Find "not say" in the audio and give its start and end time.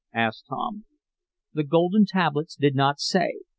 2.73-3.33